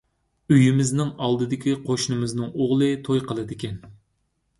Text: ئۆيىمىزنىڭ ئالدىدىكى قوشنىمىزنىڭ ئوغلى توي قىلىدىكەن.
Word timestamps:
ئۆيىمىزنىڭ 0.53 1.11
ئالدىدىكى 1.25 1.75
قوشنىمىزنىڭ 1.89 2.47
ئوغلى 2.63 2.89
توي 3.09 3.23
قىلىدىكەن. 3.29 3.79